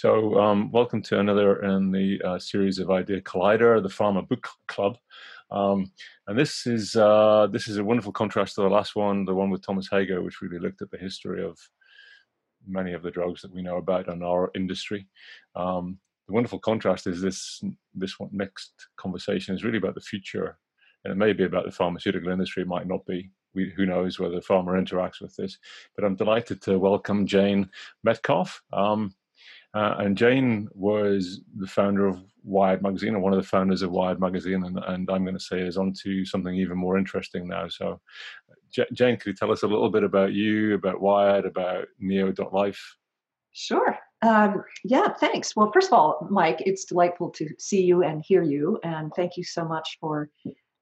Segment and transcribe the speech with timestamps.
[0.00, 4.46] So, um, welcome to another in the uh, series of Idea Collider, the Pharma Book
[4.68, 4.96] Club.
[5.50, 5.90] Um,
[6.28, 9.50] and this is uh, this is a wonderful contrast to the last one, the one
[9.50, 11.58] with Thomas Hager, which really looked at the history of
[12.64, 15.08] many of the drugs that we know about in our industry.
[15.56, 17.60] Um, the wonderful contrast is this
[17.92, 20.58] this one, next conversation is really about the future,
[21.02, 22.62] and it may be about the pharmaceutical industry.
[22.62, 23.32] It might not be.
[23.52, 25.58] We, who knows whether pharma interacts with this?
[25.96, 27.68] But I'm delighted to welcome Jane
[28.04, 28.62] Metcalf.
[28.72, 29.12] Um,
[29.78, 33.92] uh, and Jane was the founder of Wired Magazine, or one of the founders of
[33.92, 37.46] Wired Magazine, and, and I'm going to say is on to something even more interesting
[37.46, 37.68] now.
[37.68, 38.00] So,
[38.72, 42.96] J- Jane, could you tell us a little bit about you, about Wired, about Neo.life?
[43.52, 43.96] Sure.
[44.22, 45.54] Um, yeah, thanks.
[45.54, 48.80] Well, first of all, Mike, it's delightful to see you and hear you.
[48.82, 50.28] And thank you so much for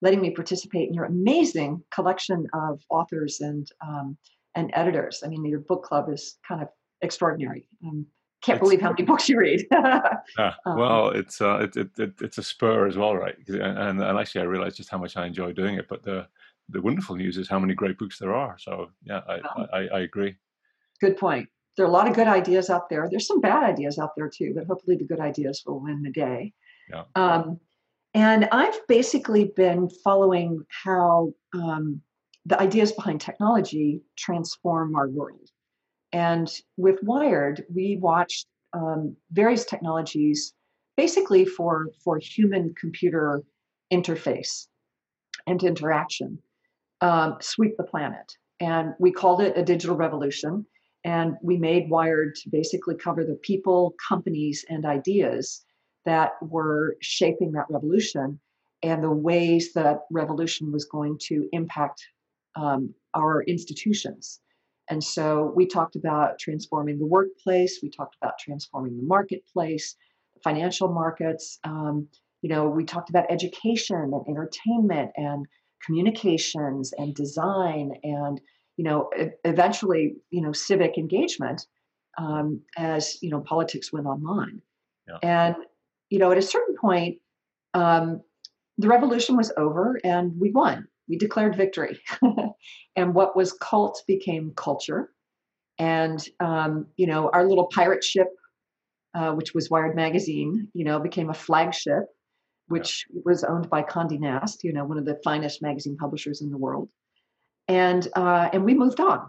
[0.00, 4.16] letting me participate in your amazing collection of authors and um,
[4.54, 5.22] and editors.
[5.22, 6.68] I mean, your book club is kind of
[7.02, 7.68] extraordinary.
[7.86, 8.06] Um,
[8.46, 9.66] can't believe how many books you read.
[9.72, 13.36] yeah, um, well, it's uh, it, it, it, it's a spur as well, right?
[13.48, 15.86] And, and actually, I realized just how much I enjoy doing it.
[15.88, 16.26] But the
[16.68, 18.56] the wonderful news is how many great books there are.
[18.58, 19.40] So yeah, I,
[19.72, 20.36] I, I agree.
[21.00, 23.06] Good point there are a lot of good ideas out there.
[23.10, 26.10] There's some bad ideas out there too, but hopefully the good ideas will win the
[26.10, 26.52] day.
[26.90, 27.04] Yeah.
[27.14, 27.60] Um,
[28.14, 32.00] and I've basically been following how um,
[32.46, 35.50] the ideas behind technology transform our world.
[36.16, 40.54] And with Wired, we watched um, various technologies
[40.96, 43.42] basically for, for human computer
[43.92, 44.68] interface
[45.46, 46.38] and interaction
[47.02, 48.32] um, sweep the planet.
[48.60, 50.64] And we called it a digital revolution.
[51.04, 55.66] And we made Wired to basically cover the people, companies, and ideas
[56.06, 58.40] that were shaping that revolution
[58.82, 62.06] and the ways that revolution was going to impact
[62.54, 64.40] um, our institutions.
[64.88, 69.96] And so we talked about transforming the workplace, we talked about transforming the marketplace,
[70.34, 71.58] the financial markets.
[71.64, 72.08] Um,
[72.42, 75.46] you know, we talked about education and entertainment and
[75.84, 78.40] communications and design and
[78.76, 79.10] you know,
[79.44, 81.66] eventually, you know, civic engagement
[82.18, 84.60] um, as you know politics went online.
[85.08, 85.18] Yeah.
[85.22, 85.56] And
[86.10, 87.18] you know, at a certain point,
[87.74, 88.22] um,
[88.78, 90.88] the revolution was over, and we won.
[91.08, 92.00] We declared victory,
[92.96, 95.10] and what was cult became culture.
[95.78, 98.28] And um, you know, our little pirate ship,
[99.14, 102.04] uh, which was Wired magazine, you know, became a flagship,
[102.68, 103.20] which yeah.
[103.24, 106.58] was owned by Condé Nast, you know, one of the finest magazine publishers in the
[106.58, 106.88] world
[107.68, 109.28] and uh, and we moved on.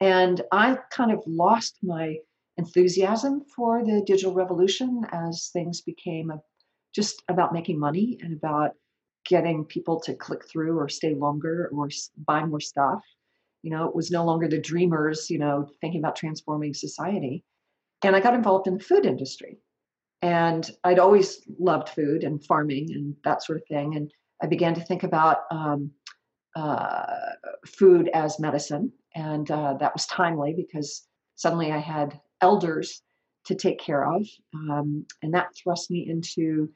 [0.00, 2.16] And I kind of lost my
[2.56, 6.40] enthusiasm for the digital revolution as things became a,
[6.94, 8.72] just about making money and about
[9.26, 11.88] getting people to click through or stay longer or
[12.26, 13.00] buy more stuff.
[13.62, 17.44] You know, it was no longer the dreamers, you know, thinking about transforming society.
[18.02, 19.58] And I got involved in the food industry.
[20.22, 23.96] And I'd always loved food and farming and that sort of thing.
[23.96, 24.10] And
[24.42, 25.90] I began to think about um,
[26.56, 27.06] uh,
[27.66, 28.92] food as medicine.
[29.14, 31.06] And uh, that was timely because
[31.36, 33.02] suddenly I had elders
[33.46, 34.26] to take care of.
[34.54, 36.70] Um, and that thrust me into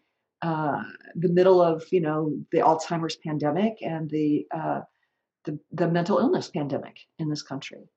[0.44, 0.82] uh,
[1.16, 4.80] the middle of, you know, the Alzheimer's pandemic and the, uh,
[5.44, 7.88] the, the mental illness pandemic in this country.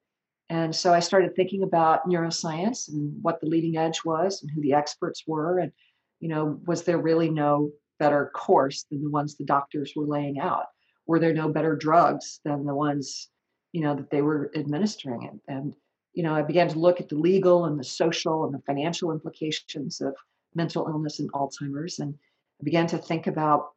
[0.49, 4.61] And so I started thinking about neuroscience and what the leading edge was and who
[4.61, 5.59] the experts were.
[5.59, 5.71] And,
[6.19, 10.39] you know, was there really no better course than the ones the doctors were laying
[10.39, 10.65] out?
[11.07, 13.29] were there no better drugs than the ones
[13.71, 15.75] you know that they were administering it and
[16.13, 19.11] you know i began to look at the legal and the social and the financial
[19.11, 20.13] implications of
[20.53, 22.13] mental illness and alzheimer's and
[22.61, 23.69] i began to think about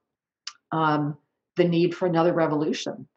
[0.73, 1.17] um,
[1.57, 3.09] the need for another revolution.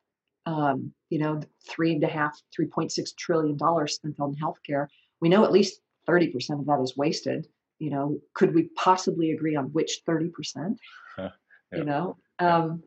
[0.45, 4.87] Um, you know three and a half, three point six trillion dollars spent on healthcare.
[5.21, 5.79] We know at least
[6.09, 7.47] 30% of that is wasted.
[7.79, 10.75] You know could we possibly agree on which 30%
[11.15, 11.29] huh,
[11.71, 12.83] you know um,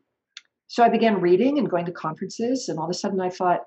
[0.67, 3.61] so I began reading and going to conferences, and all of a sudden I thought,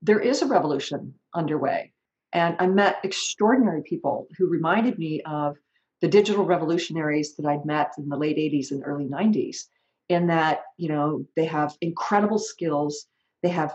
[0.00, 1.92] there is a revolution underway.
[2.32, 5.56] And I met extraordinary people who reminded me of
[6.00, 9.64] the digital revolutionaries that I'd met in the late 80s and early 90s,
[10.08, 13.06] in that, you know, they have incredible skills.
[13.42, 13.74] They have,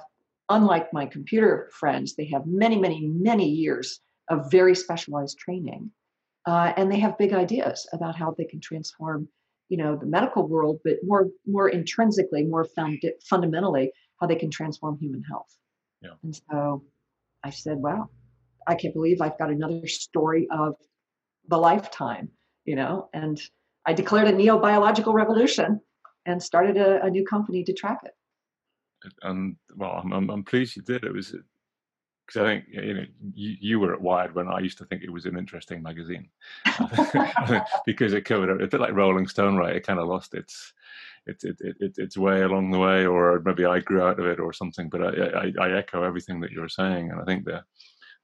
[0.50, 4.00] unlike my computer friends, they have many, many, many years
[4.30, 5.92] of very specialized training.
[6.46, 9.28] Uh, and they have big ideas about how they can transform
[9.70, 14.52] you know the medical world but more more intrinsically more found, fundamentally how they can
[14.52, 15.58] transform human health
[16.02, 16.12] yeah.
[16.22, 16.84] and so
[17.44, 18.10] i said wow
[18.68, 20.76] i can't believe i've got another story of
[21.48, 22.30] the lifetime
[22.66, 23.42] you know and
[23.86, 25.80] i declared a neo-biological revolution
[26.26, 28.14] and started a, a new company to track it
[29.24, 31.36] and um, well I'm, I'm, I'm pleased you did it was
[32.26, 35.04] because I think you know you, you, were at Wired when I used to think
[35.04, 36.30] it was an interesting magazine
[37.86, 39.76] because it covered a bit like Rolling Stone, right?
[39.76, 40.74] It kind of lost its
[41.26, 44.40] its it, it, its way along the way, or maybe I grew out of it
[44.40, 44.90] or something.
[44.90, 47.64] But I, I, I echo everything that you're saying, and I think the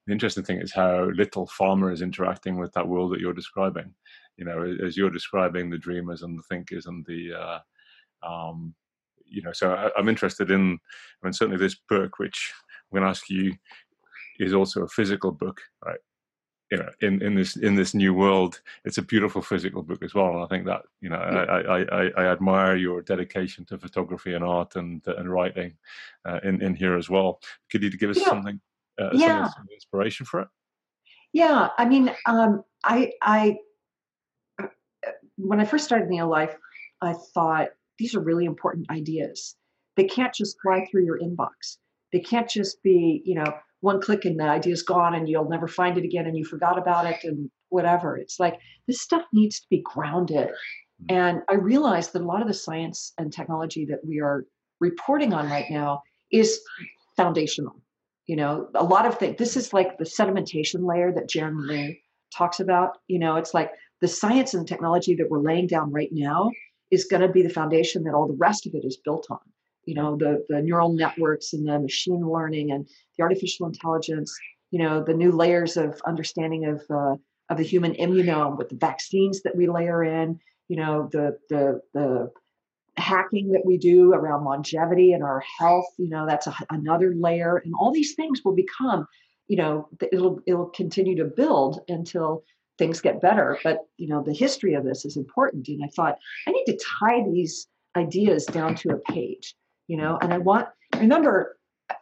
[0.07, 3.93] the interesting thing is how little pharma is interacting with that world that you're describing.
[4.37, 7.59] You know, as you're describing the dreamers and the thinkers and the uh,
[8.27, 8.73] um,
[9.29, 10.79] you know, so I, am interested in,
[11.21, 12.53] I mean, certainly this book, which
[12.91, 13.53] I'm going to ask you,
[14.39, 15.99] is also a physical book, right?
[16.71, 20.13] You know, in, in this in this new world, it's a beautiful physical book as
[20.13, 20.35] well.
[20.35, 24.35] And I think that you know, I, I, I, I admire your dedication to photography
[24.35, 25.73] and art and and writing
[26.25, 27.41] uh, in in here as well.
[27.71, 28.25] Could you give us yeah.
[28.25, 28.61] something,
[28.99, 29.47] uh, yeah.
[29.47, 30.47] some inspiration for it?
[31.33, 33.57] Yeah, I mean, um, I I
[34.61, 34.67] uh,
[35.37, 36.55] when I first started Neo Life,
[37.01, 39.55] I thought these are really important ideas.
[39.95, 41.77] They can't just fly through your inbox.
[42.11, 45.67] They can't just be, you know, one click and the idea's gone and you'll never
[45.67, 48.17] find it again and you forgot about it and whatever.
[48.17, 50.49] It's like this stuff needs to be grounded.
[51.09, 51.15] Hmm.
[51.15, 54.45] And I realized that a lot of the science and technology that we are
[54.79, 56.01] reporting on right now
[56.31, 56.59] is
[57.15, 57.81] foundational.
[58.29, 59.37] You know, a lot of things.
[59.39, 61.99] This is like the sedimentation layer that Jeremy
[62.31, 62.99] talks about.
[63.07, 63.71] You know, it's like
[64.01, 66.51] the science and technology that we're laying down right now
[66.91, 69.39] is going to be the foundation that all the rest of it is built on.
[69.85, 72.87] You know, the, the neural networks and the machine learning and
[73.17, 74.31] the artificial intelligence,
[74.69, 77.15] you know, the new layers of understanding of, uh,
[77.49, 81.81] of the human immunome with the vaccines that we layer in, you know, the, the,
[81.95, 82.29] the
[82.99, 87.57] hacking that we do around longevity and our health, you know, that's a, another layer.
[87.57, 89.07] And all these things will become,
[89.47, 92.43] you know, it'll, it'll continue to build until
[92.79, 93.59] things get better.
[93.63, 95.67] But you know, the history of this is important.
[95.67, 96.17] And I thought
[96.47, 99.53] I need to tie these ideas down to a page.
[99.87, 101.57] You know, and I want remember,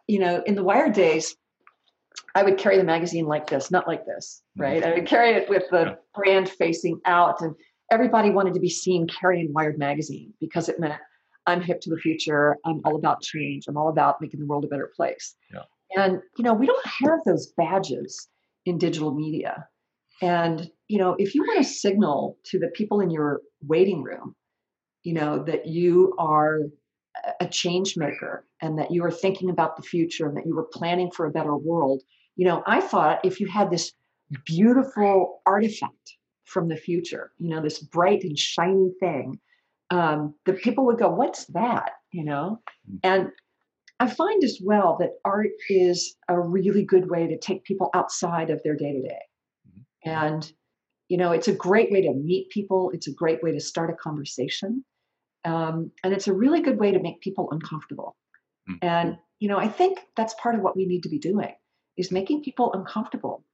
[0.06, 1.36] you know, in the Wired days,
[2.34, 4.62] I would carry the magazine like this, not like this, mm-hmm.
[4.62, 4.84] right?
[4.84, 7.54] I would carry it with the brand facing out, and
[7.90, 11.00] everybody wanted to be seen carrying Wired magazine because it meant
[11.46, 12.56] I'm hip to the future.
[12.64, 13.66] I'm all about change.
[13.68, 15.34] I'm all about making the world a better place.
[15.52, 15.62] Yeah.
[15.96, 18.28] And you know, we don't have those badges
[18.66, 19.66] in digital media.
[20.20, 24.34] And, you know, if you want to signal to the people in your waiting room,
[25.04, 26.62] you know, that you are
[27.40, 30.68] a change maker and that you are thinking about the future and that you were
[30.72, 32.02] planning for a better world,
[32.36, 33.92] you know, I thought if you had this
[34.44, 36.16] beautiful artifact
[36.48, 39.38] from the future, you know, this bright and shiny thing,
[39.90, 41.92] um, the people would go, What's that?
[42.12, 42.60] You know?
[42.90, 42.98] Mm.
[43.04, 43.32] And
[44.00, 48.50] I find as well that art is a really good way to take people outside
[48.50, 49.18] of their day to day.
[50.04, 50.50] And,
[51.08, 53.90] you know, it's a great way to meet people, it's a great way to start
[53.90, 54.84] a conversation.
[55.44, 58.16] Um, and it's a really good way to make people uncomfortable.
[58.70, 58.86] Mm-hmm.
[58.86, 61.54] And, you know, I think that's part of what we need to be doing
[61.96, 63.44] is making people uncomfortable.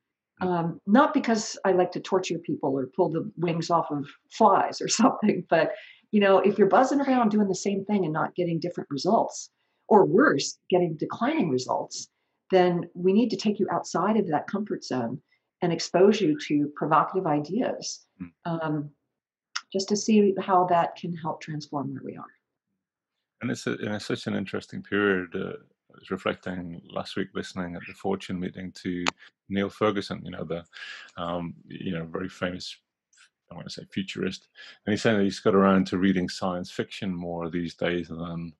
[0.40, 4.80] Um, not because I like to torture people or pull the wings off of flies
[4.80, 5.72] or something, but
[6.10, 9.50] you know, if you're buzzing around doing the same thing and not getting different results,
[9.88, 12.08] or worse, getting declining results,
[12.50, 15.20] then we need to take you outside of that comfort zone
[15.62, 18.26] and expose you to provocative ideas hmm.
[18.44, 18.90] um,
[19.72, 22.24] just to see how that can help transform where we are.
[23.40, 25.34] And it's, a, and it's such an interesting period.
[25.34, 25.52] Uh,
[25.94, 29.04] I was reflecting last week listening at the Fortune meeting to
[29.48, 30.64] Niall Ferguson, you know, the
[31.16, 32.76] um, you know very famous
[33.50, 34.48] I want to say futurist,
[34.84, 38.52] and he's saying that he's got around to reading science fiction more these days than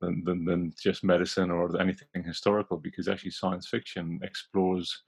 [0.00, 5.02] than, than, than just medicine or anything historical, because actually science fiction explores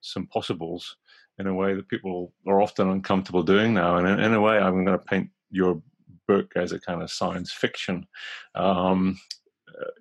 [0.00, 0.96] some possibles
[1.38, 3.96] in a way that people are often uncomfortable doing now.
[3.96, 5.82] And in, in a way, I'm going to paint your
[6.28, 8.06] book as a kind of science fiction,
[8.54, 9.18] um,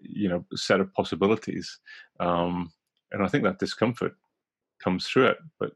[0.02, 1.80] you know, set of possibilities.
[2.20, 2.72] Um,
[3.12, 4.16] and I think that discomfort
[4.80, 5.38] comes through it.
[5.60, 5.72] But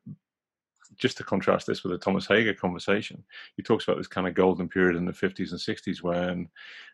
[0.98, 3.24] just to contrast this with the Thomas Hager conversation,
[3.55, 6.50] he talks about this kind of golden period in the 50s and 60s when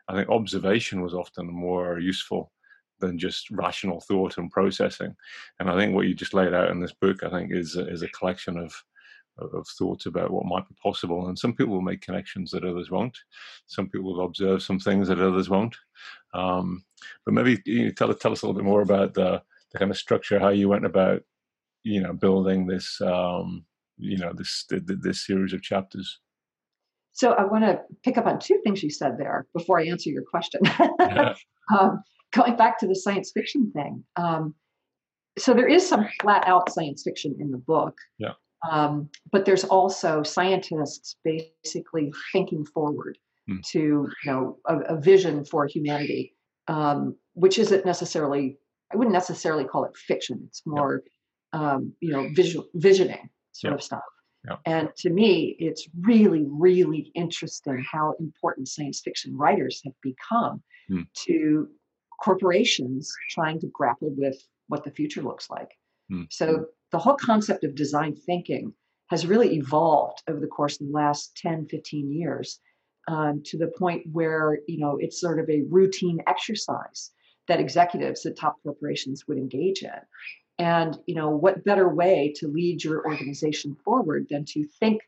[0.07, 2.51] I think observation was often more useful
[2.99, 5.15] than just rational thought and processing.
[5.59, 8.01] And I think what you just laid out in this book, I think, is is
[8.01, 8.73] a collection of
[9.39, 11.27] of thoughts about what might be possible.
[11.27, 13.17] And some people will make connections that others won't.
[13.67, 15.75] Some people will observe some things that others won't.
[16.33, 16.83] Um,
[17.25, 19.41] but maybe you know, tell tell us a little bit more about the,
[19.71, 21.21] the kind of structure, how you went about,
[21.83, 23.65] you know, building this, um,
[23.97, 26.19] you know, this this series of chapters.
[27.13, 30.09] So I want to pick up on two things you said there before I answer
[30.09, 30.61] your question.
[31.77, 34.53] um, going back to the science fiction thing, um,
[35.37, 37.95] so there is some flat out science fiction in the book.
[38.17, 38.33] Yeah.
[38.69, 43.57] Um, but there's also scientists basically thinking forward hmm.
[43.71, 46.33] to you know a, a, vision for humanity,
[46.67, 48.57] um, which isn't necessarily
[48.91, 50.43] I wouldn't necessarily call it fiction.
[50.47, 51.03] It's more,
[51.53, 54.03] um, you know, visual visioning sort of stuff.
[54.47, 54.55] Yeah.
[54.65, 61.01] And to me, it's really, really interesting how important science fiction writers have become hmm.
[61.25, 61.67] to
[62.23, 64.37] corporations trying to grapple with
[64.67, 65.71] what the future looks like.
[66.09, 66.23] Hmm.
[66.29, 68.73] So the whole concept of design thinking
[69.09, 72.59] has really evolved over the course of the last 10, 15 years
[73.07, 77.11] um, to the point where, you know, it's sort of a routine exercise
[77.47, 79.91] that executives at top corporations would engage in.
[80.59, 85.01] And, you know, what better way to lead your organization forward than to think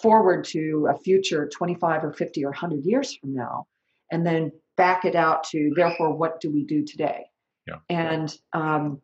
[0.00, 3.66] forward to a future 25 or 50 or 100 years from now,
[4.10, 7.24] and then back it out to, therefore, what do we do today?
[7.66, 7.76] Yeah.
[7.88, 9.00] And, um,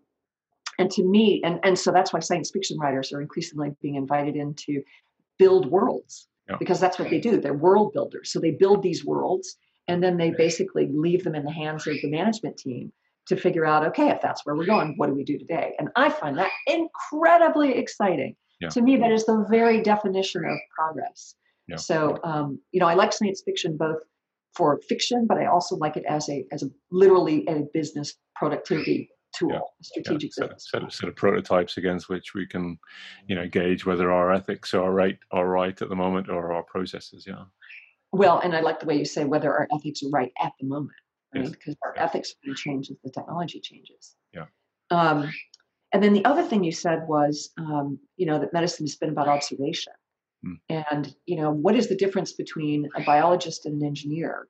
[0.78, 4.36] and to me, and, and so that's why science fiction writers are increasingly being invited
[4.36, 4.82] in to
[5.38, 6.56] build worlds yeah.
[6.58, 7.40] because that's what they do.
[7.40, 8.32] They're world builders.
[8.32, 9.56] So they build these worlds
[9.88, 12.92] and then they basically leave them in the hands of the management team
[13.26, 15.88] to figure out okay if that's where we're going what do we do today and
[15.96, 18.68] i find that incredibly exciting yeah.
[18.68, 21.34] to me that is the very definition of progress
[21.68, 21.76] yeah.
[21.76, 23.98] so um, you know i like science fiction both
[24.54, 29.10] for fiction but i also like it as a as a literally a business productivity
[29.36, 29.60] tool yeah.
[29.82, 30.46] strategic yeah.
[30.48, 32.78] set, set, set, of prototypes against which we can
[33.26, 36.62] you know gauge whether our ethics are right are right at the moment or our
[36.62, 37.44] processes yeah
[38.12, 40.66] well and i like the way you say whether our ethics are right at the
[40.66, 40.96] moment
[41.34, 41.50] right?
[41.50, 42.04] Because our yeah.
[42.04, 44.16] ethics going to change as the technology changes.
[44.32, 44.46] Yeah.
[44.90, 45.30] Um,
[45.92, 49.10] and then the other thing you said was, um, you know, that medicine has been
[49.10, 49.92] about observation.
[50.46, 50.84] Mm.
[50.90, 54.48] And, you know, what is the difference between a biologist and an engineer?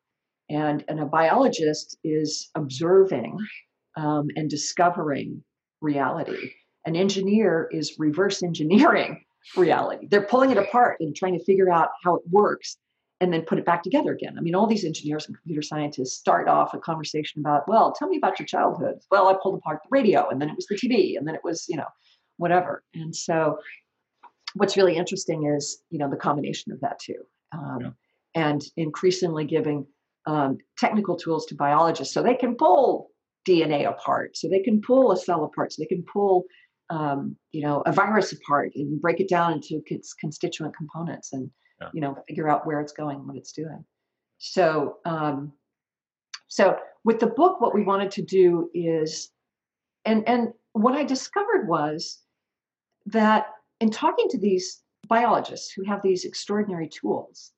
[0.51, 3.37] And, and a biologist is observing
[3.99, 5.43] um, and discovering
[5.81, 6.53] reality.
[6.87, 9.25] An engineer is reverse engineering
[9.57, 10.07] reality.
[10.09, 12.79] They're pulling it apart and trying to figure out how it works
[13.21, 14.37] and then put it back together again.
[14.39, 18.09] I mean, all these engineers and computer scientists start off a conversation about, well, tell
[18.09, 19.01] me about your childhood.
[19.11, 21.41] Well, I pulled apart the radio, and then it was the TV, and then it
[21.43, 21.89] was, you know,
[22.37, 22.85] whatever.
[22.95, 23.59] And so,
[24.55, 27.91] what's really interesting is, you know, the combination of that too, um, yeah.
[28.37, 29.85] and increasingly giving
[30.27, 33.11] um, technical tools to biologists so they can pull
[33.49, 36.45] DNA apart, so they can pull a cell apart, so they can pull
[36.91, 41.51] um, you know a virus apart and break it down into its constituent components and
[41.81, 41.89] yeah.
[41.93, 43.85] you know figure out where it's going what it's doing.
[44.39, 45.53] So um,
[46.49, 49.31] so with the book what we wanted to do is
[50.05, 52.21] and and what i discovered was
[53.07, 53.47] that
[53.81, 57.53] in talking to these biologists who have these extraordinary tools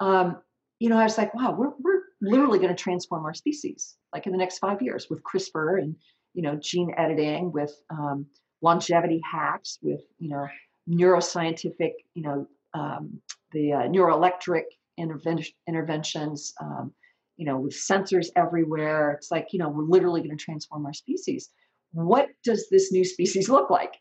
[0.00, 0.38] um,
[0.78, 4.26] you know i was like wow we're, we're literally going to transform our species like
[4.26, 5.94] in the next five years with crispr and
[6.34, 8.24] you know gene editing with um,
[8.62, 10.46] longevity hacks with you know
[10.88, 13.20] neuroscientific you know um,
[13.52, 14.62] the uh, neuroelectric
[14.98, 16.92] interven- interventions, um,
[17.36, 19.12] you know, with sensors everywhere.
[19.12, 21.50] It's like, you know, we're literally going to transform our species.
[21.92, 23.94] What does this new species look like?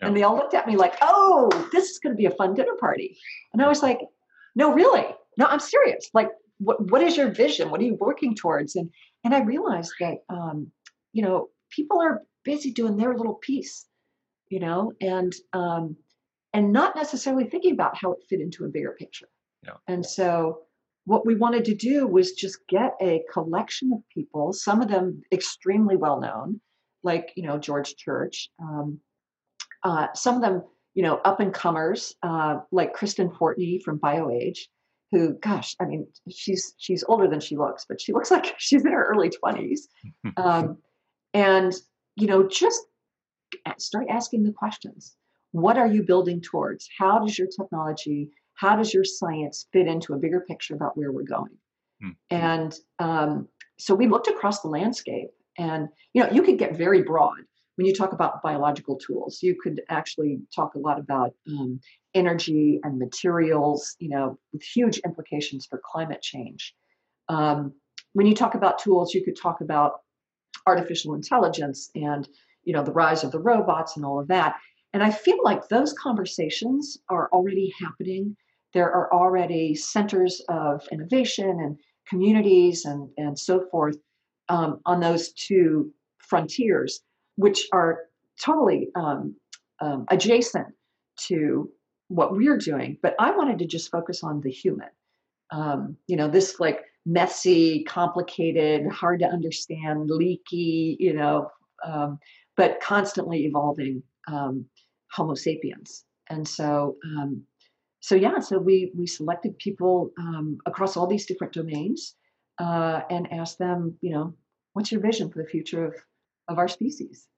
[0.00, 0.08] Yeah.
[0.08, 2.54] And they all looked at me like, oh, this is going to be a fun
[2.54, 3.16] dinner party.
[3.52, 4.00] And I was like,
[4.54, 5.06] no, really?
[5.36, 6.08] No, I'm serious.
[6.14, 7.70] Like, what, what is your vision?
[7.70, 8.76] What are you working towards?
[8.76, 8.90] And,
[9.24, 10.70] and I realized that, um,
[11.12, 13.86] you know, people are busy doing their little piece,
[14.48, 15.96] you know, and, um,
[16.52, 19.28] and not necessarily thinking about how it fit into a bigger picture.
[19.64, 19.74] Yeah.
[19.86, 20.62] And so
[21.08, 25.22] what we wanted to do was just get a collection of people, some of them
[25.32, 26.60] extremely well known,
[27.02, 29.00] like you know George Church, um,
[29.84, 30.62] uh, some of them
[30.92, 34.58] you know up and comers uh, like Kristen Fortney from BioAge,
[35.10, 38.84] who gosh, I mean she's she's older than she looks, but she looks like she's
[38.84, 39.88] in her early twenties,
[40.36, 40.78] um,
[41.34, 41.72] and
[42.16, 42.80] you know just
[43.78, 45.16] start asking the questions
[45.52, 46.88] what are you building towards?
[46.98, 51.12] How does your technology, how does your science fit into a bigger picture about where
[51.12, 51.56] we're going?
[52.02, 52.10] Mm-hmm.
[52.30, 53.48] And um,
[53.78, 57.38] so we looked across the landscape, and you know, you could get very broad
[57.76, 59.40] when you talk about biological tools.
[59.42, 61.80] You could actually talk a lot about um,
[62.18, 66.74] energy and materials, you know, with huge implications for climate change.
[67.28, 67.72] Um,
[68.12, 70.00] when you talk about tools, you could talk about
[70.66, 72.28] artificial intelligence and
[72.64, 74.56] you know the rise of the robots and all of that
[74.92, 78.36] and I feel like those conversations are already happening.
[78.72, 83.96] There are already centers of innovation and communities and, and so forth
[84.48, 87.00] um, on those two frontiers,
[87.36, 88.00] which are
[88.42, 89.36] totally um,
[89.80, 90.68] um, adjacent
[91.26, 91.70] to
[92.08, 92.98] what we're doing.
[93.02, 94.88] But I wanted to just focus on the human.
[95.50, 101.50] Um, you know, this like messy, complicated, hard to understand, leaky, you know,
[101.84, 102.18] um,
[102.56, 104.66] but constantly evolving um,
[105.12, 106.04] Homo sapiens.
[106.28, 107.42] And so, um,
[108.00, 112.14] so yeah, so we we selected people um, across all these different domains
[112.58, 114.34] uh, and asked them, you know,
[114.74, 115.94] what's your vision for the future of
[116.48, 117.28] of our species.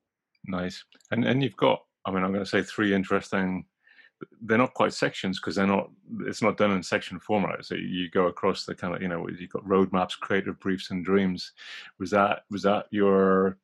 [0.46, 0.84] Nice.
[1.10, 3.64] And and you've got, I mean, I'm going to say three interesting.
[4.42, 5.90] They're not quite sections because they're not.
[6.26, 7.64] It's not done in section format.
[7.64, 11.04] So you go across the kind of, you know, you've got roadmaps, creative briefs, and
[11.04, 11.52] dreams.
[11.98, 13.58] Was that was that your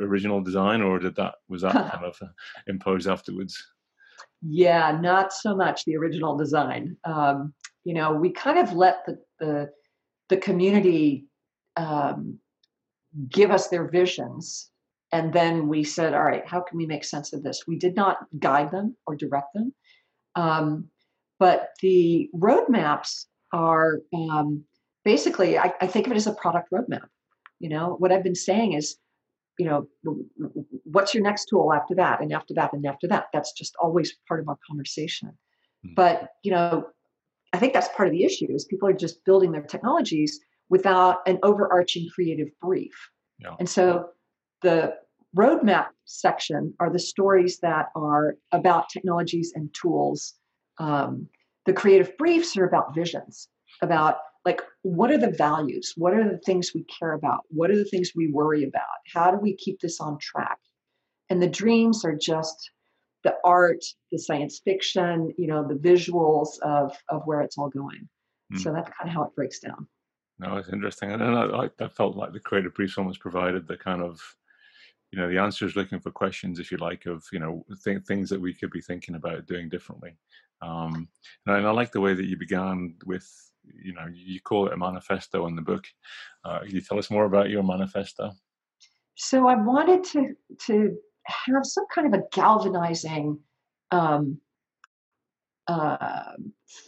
[0.00, 2.26] original design, or did that was that kind of uh,
[2.66, 3.62] imposed afterwards?
[4.42, 6.96] Yeah, not so much the original design.
[7.04, 9.70] Um, you know, we kind of let the the,
[10.28, 11.26] the community
[11.76, 12.38] um,
[13.28, 14.70] give us their visions
[15.12, 17.66] and then we said, all right, how can we make sense of this?
[17.66, 19.74] We did not guide them or direct them.
[20.34, 20.88] Um,
[21.38, 24.64] but the roadmaps are um,
[25.04, 27.06] basically, I, I, think of it as a product roadmap.
[27.60, 28.96] You know, what I've been saying is,
[29.58, 29.88] you know,
[30.84, 33.26] what's your next tool after that, and after that, and after that?
[33.32, 35.30] That's just always part of our conversation.
[35.84, 35.94] Mm-hmm.
[35.94, 36.86] But, you know,
[37.52, 41.26] I think that's part of the issue is people are just building their technologies without
[41.26, 42.92] an overarching creative brief.
[43.38, 43.54] Yeah.
[43.58, 44.10] And so
[44.62, 44.94] the
[45.36, 50.34] roadmap section are the stories that are about technologies and tools.
[50.78, 51.28] Um,
[51.66, 53.48] the creative briefs are about visions,
[53.82, 55.92] about like what are the values?
[55.96, 57.40] What are the things we care about?
[57.48, 58.98] What are the things we worry about?
[59.12, 60.58] How do we keep this on track?
[61.28, 62.70] And the dreams are just
[63.24, 68.08] the art, the science fiction, you know, the visuals of of where it's all going.
[68.52, 68.60] Mm.
[68.60, 69.86] So that's kind of how it breaks down.
[70.38, 74.00] No, it's interesting, and I, I, felt like the creative briefs almost provided the kind
[74.00, 74.20] of
[75.10, 78.04] you know the answer is looking for questions if you like of you know th-
[78.06, 80.16] things that we could be thinking about doing differently.
[80.60, 81.08] Um,
[81.46, 83.26] and, I, and, I, like the way that you began with
[83.64, 85.86] you know you call it a manifesto in the book.
[86.44, 88.32] Uh, can you tell us more about your manifesto?
[89.14, 90.34] So i wanted to
[90.66, 93.38] to have some kind of a galvanizing
[93.90, 94.40] um,
[95.66, 96.32] uh,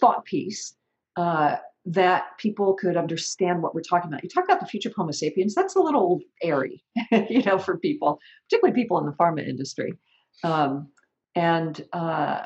[0.01, 0.75] thought piece
[1.17, 1.57] uh,
[1.87, 4.23] that people could understand what we're talking about.
[4.23, 6.85] You talk about the future of Homo sapiens, that's a little airy,
[7.29, 8.19] you know, for people,
[8.49, 9.95] particularly people in the pharma industry.
[10.45, 10.89] Um,
[11.35, 12.43] and uh,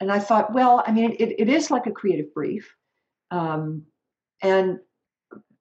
[0.00, 2.70] and I thought, well, I mean, it, it is like a creative brief,
[3.30, 3.82] um,
[4.42, 4.78] and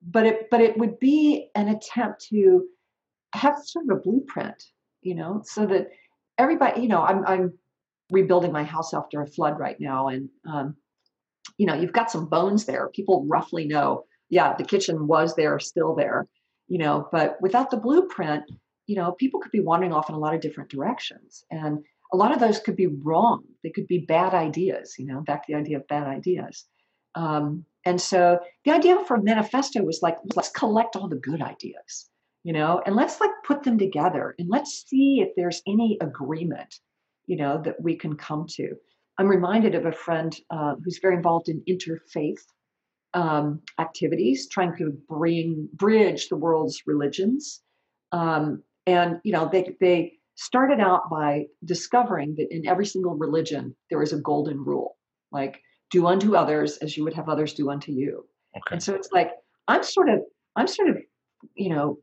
[0.01, 2.65] but it but it would be an attempt to
[3.33, 4.61] have sort of a blueprint,
[5.01, 5.87] you know, so that
[6.37, 7.53] everybody, you know, I'm I'm
[8.11, 10.75] rebuilding my house after a flood right now, and um,
[11.57, 12.89] you know, you've got some bones there.
[12.89, 16.27] People roughly know, yeah, the kitchen was there, still there,
[16.67, 18.43] you know, but without the blueprint,
[18.87, 21.43] you know, people could be wandering off in a lot of different directions.
[21.51, 23.43] And a lot of those could be wrong.
[23.63, 26.65] They could be bad ideas, you know, back to the idea of bad ideas.
[27.15, 32.09] Um, and so the idea for manifesto was like, let's collect all the good ideas,
[32.43, 36.75] you know, and let's like put them together and let's see if there's any agreement,
[37.25, 38.75] you know, that we can come to.
[39.17, 42.41] I'm reminded of a friend uh, who's very involved in interfaith
[43.13, 47.61] um, activities, trying to bring bridge the world's religions.
[48.11, 53.75] Um, and you know, they they started out by discovering that in every single religion
[53.89, 54.97] there is a golden rule,
[55.31, 58.25] like do unto others as you would have others do unto you.
[58.57, 58.73] Okay.
[58.73, 59.31] And so it's like
[59.67, 60.19] I'm sort of
[60.55, 60.97] I'm sort of
[61.55, 61.99] you know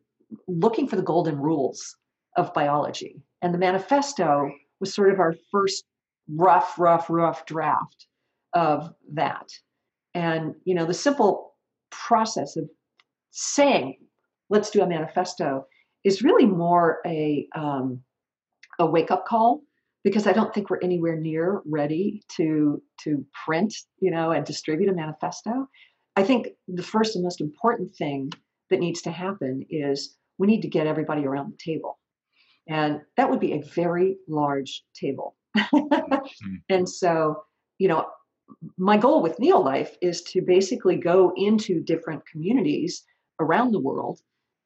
[0.49, 1.97] looking for the golden rules
[2.37, 5.85] of biology, and the manifesto was sort of our first
[6.29, 8.07] rough, rough, rough draft
[8.53, 9.49] of that.
[10.15, 11.55] And, you know, the simple
[11.91, 12.69] process of
[13.31, 13.99] saying,
[14.51, 15.67] let's do a manifesto
[16.05, 18.01] is really more a, um,
[18.79, 19.63] a wake up call
[20.05, 24.91] because I don't think we're anywhere near ready to, to print, you know, and distribute
[24.91, 25.69] a manifesto.
[26.17, 28.33] I think the first and most important thing
[28.69, 31.99] that needs to happen is we need to get everybody around the table.
[32.69, 35.37] And that would be a very large table.
[35.57, 36.55] Mm-hmm.
[36.69, 37.43] And so,
[37.79, 38.07] you know,
[38.77, 43.05] my goal with Neolife is to basically go into different communities
[43.41, 44.21] around the world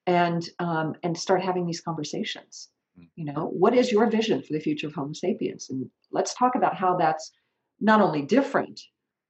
[0.07, 2.68] and um, and start having these conversations.
[2.99, 3.09] Mm.
[3.16, 5.70] You know, what is your vision for the future of Homo sapiens?
[5.70, 7.33] And let's talk about how that's
[7.81, 8.81] not only different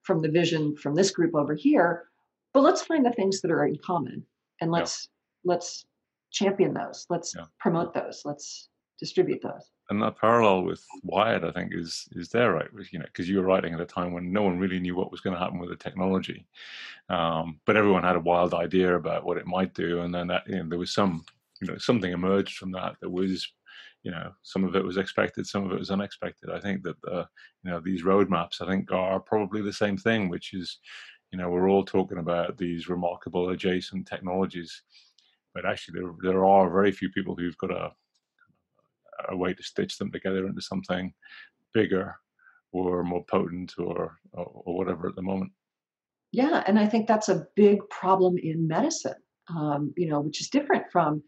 [0.03, 2.05] from the vision from this group over here,
[2.53, 4.25] but let's find the things that are in common
[4.61, 5.09] and let's
[5.43, 5.53] yeah.
[5.53, 5.85] let's
[6.31, 7.05] champion those.
[7.09, 7.45] Let's yeah.
[7.59, 8.21] promote those.
[8.25, 12.67] Let's distribute those and that parallel with Wired, I think, is is there, right?
[12.91, 15.11] You know, because you were writing at a time when no one really knew what
[15.11, 16.45] was going to happen with the technology,
[17.09, 20.43] um, but everyone had a wild idea about what it might do, and then that,
[20.47, 21.25] you know, there was some,
[21.61, 23.47] you know, something emerged from that that was,
[24.03, 26.49] you know, some of it was expected, some of it was unexpected.
[26.49, 27.27] I think that the,
[27.63, 30.79] you know, these roadmaps, I think, are probably the same thing, which is,
[31.31, 34.81] you know, we're all talking about these remarkable adjacent technologies,
[35.53, 37.91] but actually there there are very few people who've got a
[39.29, 41.13] a way to stitch them together into something
[41.73, 42.15] bigger
[42.71, 45.51] or more potent or, or, or whatever at the moment.
[46.31, 49.15] Yeah, and I think that's a big problem in medicine.
[49.49, 51.23] Um, you know, which is different from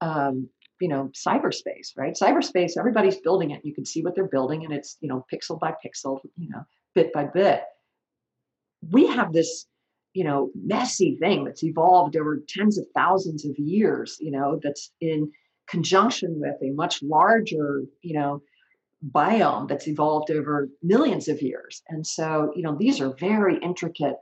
[0.00, 0.48] um,
[0.80, 4.72] you know cyberspace right cyberspace everybody's building it you can see what they're building and
[4.72, 7.62] it's you know pixel by pixel you know bit by bit
[8.90, 9.66] we have this
[10.14, 14.92] you know messy thing that's evolved over tens of thousands of years you know that's
[15.00, 15.30] in
[15.70, 18.42] conjunction with a much larger you know
[19.14, 21.82] biome that's evolved over millions of years.
[21.88, 24.16] And so you know these are very intricate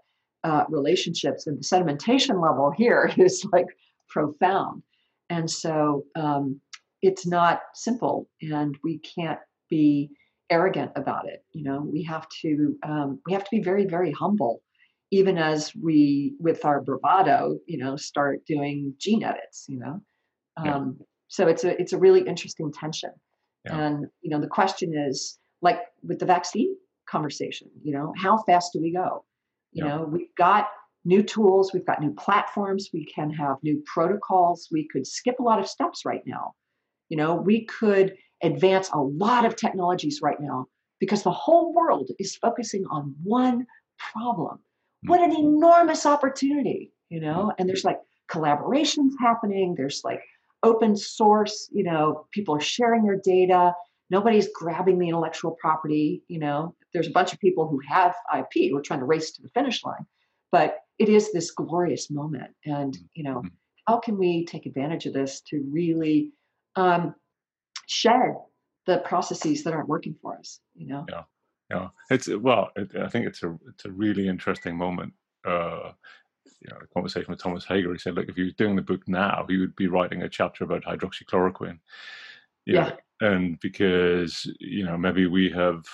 [0.45, 3.67] uh, relationships and the sedimentation level here is like
[4.09, 4.83] profound.
[5.31, 6.61] And so um,
[7.03, 10.11] it's not simple and we can't be
[10.51, 11.83] arrogant about it you know?
[11.83, 14.63] We have to um, we have to be very very humble
[15.11, 20.01] even as we with our bravado you know start doing gene edits you know?
[20.65, 20.85] Yeah.
[21.29, 23.11] So it's a it's a really interesting tension
[23.65, 23.79] yeah.
[23.79, 26.75] and you know the question is like with the vaccine
[27.09, 29.25] conversation you know how fast do we go
[29.73, 29.97] you yeah.
[29.97, 30.69] know we've got
[31.05, 35.43] new tools we've got new platforms we can have new protocols we could skip a
[35.43, 36.53] lot of steps right now
[37.09, 40.67] you know we could advance a lot of technologies right now
[41.01, 43.67] because the whole world is focusing on one
[44.13, 44.59] problem
[45.05, 45.45] what an mm-hmm.
[45.45, 47.99] enormous opportunity you know and there's like
[48.31, 50.21] collaborations happening there's like
[50.63, 53.75] open source you know people are sharing their data.
[54.11, 56.75] Nobody's grabbing the intellectual property you know.
[56.93, 59.85] There's a bunch of people who have ip We're trying to race to the finish
[59.85, 60.07] line
[60.51, 62.51] but it is this glorious moment.
[62.65, 63.49] And you know mm-hmm.
[63.87, 66.33] how can we take advantage of this to really
[66.77, 67.15] um,
[67.87, 68.35] shed
[68.87, 71.05] the processes that aren't working for us you know?
[71.09, 71.23] Yeah.
[71.71, 71.89] Yeah.
[72.11, 75.13] It's well it, i think it's a it's a really interesting moment
[75.45, 75.93] uh
[76.61, 78.83] you know, a conversation with Thomas Hager, he said, look, if he was doing the
[78.83, 81.79] book now, he would be writing a chapter about hydroxychloroquine.
[82.67, 82.93] You yeah.
[83.21, 85.85] Know, and because, you know, maybe we have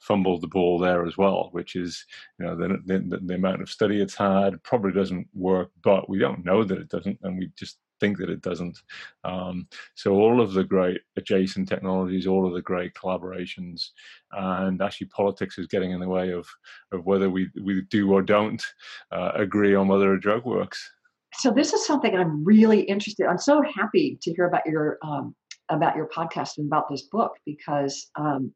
[0.00, 2.04] fumbled the ball there as well, which is,
[2.38, 6.18] you know, the, the, the amount of study it's had probably doesn't work, but we
[6.18, 7.18] don't know that it doesn't.
[7.22, 8.78] And we just think that it doesn't.
[9.24, 13.90] Um, so all of the great adjacent technologies, all of the great collaborations,
[14.32, 16.46] and actually politics is getting in the way of
[16.92, 18.62] of whether we we do or don't
[19.10, 20.90] uh, agree on whether a drug works.
[21.34, 23.26] So this is something I'm really interested.
[23.26, 25.34] I'm so happy to hear about your um,
[25.70, 28.52] about your podcast and about this book because um,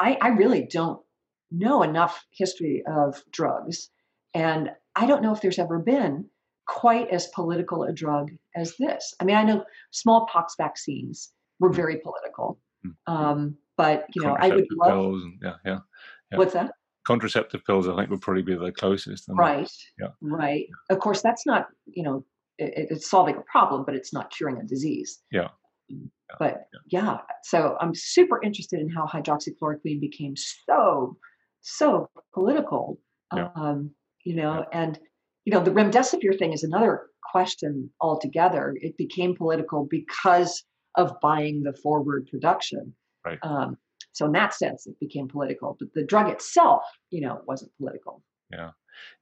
[0.00, 1.00] I, I really don't
[1.50, 3.90] know enough history of drugs,
[4.34, 6.28] and I don't know if there's ever been
[6.68, 9.14] quite as political a drug as this.
[9.20, 13.12] I mean, I know smallpox vaccines were very political, hmm.
[13.12, 14.90] um, but you know, I would love.
[14.90, 15.78] Pills and, yeah, yeah,
[16.30, 16.38] yeah.
[16.38, 16.72] What's that?
[17.06, 19.24] Contraceptive pills, I think, would probably be the closest.
[19.30, 19.70] Right.
[19.98, 20.08] Yeah.
[20.20, 20.66] Right.
[20.90, 22.24] Of course, that's not you know,
[22.58, 25.20] it, it's solving a problem, but it's not curing a disease.
[25.32, 25.48] Yeah.
[26.38, 27.02] But yeah.
[27.02, 31.16] yeah, so I'm super interested in how hydroxychloroquine became so,
[31.62, 33.00] so political.
[33.34, 33.48] Yeah.
[33.56, 33.92] Um,
[34.24, 34.98] you know, and
[35.48, 38.76] you know, the remdesivir thing is another question altogether.
[38.82, 40.62] It became political because
[40.94, 42.94] of buying the forward production.
[43.24, 43.38] Right.
[43.42, 43.78] Um,
[44.12, 45.74] so in that sense, it became political.
[45.80, 48.22] But the drug itself, you know, wasn't political.
[48.52, 48.72] Yeah,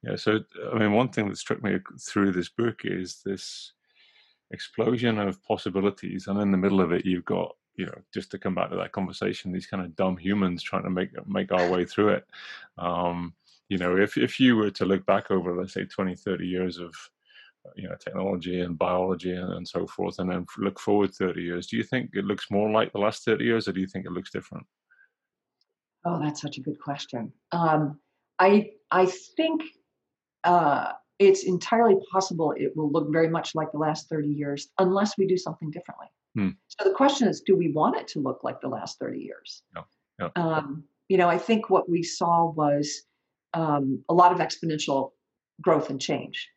[0.03, 0.17] yeah.
[0.17, 0.41] So
[0.73, 3.73] I mean, one thing that struck me through this book is this
[4.51, 8.39] explosion of possibilities, and in the middle of it, you've got you know just to
[8.39, 11.71] come back to that conversation, these kind of dumb humans trying to make make our
[11.71, 12.27] way through it.
[12.79, 13.33] Um,
[13.69, 16.79] you know, if, if you were to look back over, let's say, 20, 30 years
[16.79, 16.95] of,
[17.67, 21.43] uh, you know, technology and biology and, and so forth, and then look forward 30
[21.43, 23.87] years, do you think it looks more like the last 30 years or do you
[23.87, 24.65] think it looks different?
[26.05, 27.33] Oh, that's such a good question.
[27.51, 27.99] Um,
[28.39, 29.63] I, I think
[30.45, 35.19] uh, it's entirely possible it will look very much like the last 30 years unless
[35.19, 36.07] we do something differently.
[36.37, 36.51] Hmm.
[36.69, 39.63] So the question is, do we want it to look like the last 30 years?
[39.75, 39.85] No.
[40.21, 40.31] no.
[40.37, 43.03] Um, you know, I think what we saw was
[43.55, 45.13] um, a lot of exponential
[45.61, 46.49] growth and change.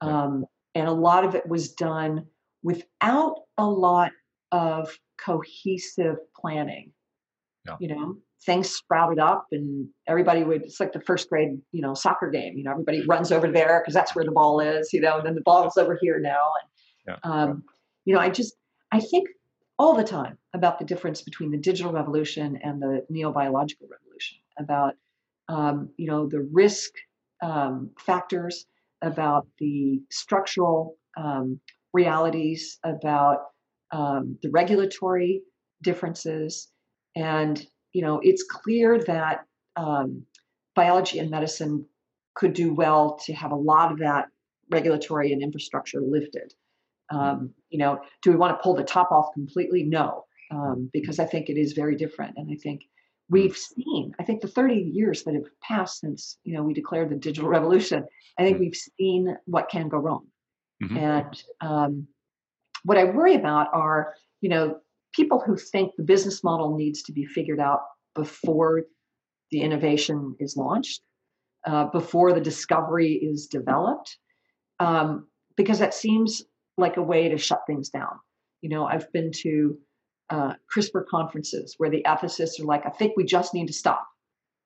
[0.00, 2.26] Um, and a lot of it was done
[2.62, 4.12] without a lot
[4.52, 6.92] of cohesive planning.
[7.66, 7.76] Yeah.
[7.80, 11.94] You know, things sprouted up and everybody would, it's like the first grade, you know,
[11.94, 12.56] soccer game.
[12.56, 15.26] You know, everybody runs over there because that's where the ball is, you know, and
[15.26, 16.52] then the ball's over here now.
[17.06, 17.30] And, yeah.
[17.30, 17.64] um,
[18.04, 18.54] you know, I just,
[18.92, 19.28] I think
[19.78, 24.94] all the time about the difference between the digital revolution and the neo-biological revolution, about
[25.48, 26.90] um, you know, the risk
[27.42, 28.66] um, factors,
[29.02, 31.60] about the structural um,
[31.92, 33.38] realities, about
[33.92, 35.42] um, the regulatory
[35.82, 36.68] differences.
[37.14, 39.44] And, you know, it's clear that
[39.76, 40.24] um,
[40.74, 41.86] biology and medicine
[42.34, 44.26] could do well to have a lot of that
[44.70, 46.52] regulatory and infrastructure lifted.
[47.10, 49.84] Um, you know, do we want to pull the top off completely?
[49.84, 50.24] No,
[50.92, 52.34] because I think it is very different.
[52.36, 52.82] And I think
[53.28, 57.10] we've seen i think the 30 years that have passed since you know we declared
[57.10, 58.04] the digital revolution
[58.38, 58.64] i think mm-hmm.
[58.64, 60.26] we've seen what can go wrong
[60.82, 60.96] mm-hmm.
[60.96, 62.06] and um,
[62.84, 64.78] what i worry about are you know
[65.16, 67.80] people who think the business model needs to be figured out
[68.14, 68.84] before
[69.50, 71.02] the innovation is launched,
[71.66, 74.18] uh, before the discovery is developed,
[74.78, 76.42] um, because that seems
[76.76, 78.18] like a way to shut things down.
[78.60, 79.78] You know, I've been to
[80.30, 84.06] uh, CRISPR conferences where the ethicists are like, I think we just need to stop.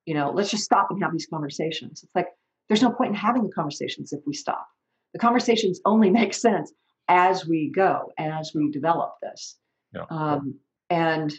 [0.06, 2.02] You know, let's just stop and have these conversations.
[2.02, 2.28] It's like,
[2.68, 4.66] there's no point in having the conversations if we stop.
[5.12, 6.72] The conversations only make sense
[7.08, 9.58] as we go, as we develop this.
[9.92, 10.04] Yeah.
[10.10, 10.54] Um,
[10.88, 11.32] and